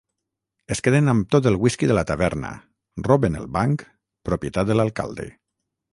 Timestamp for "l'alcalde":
4.79-5.29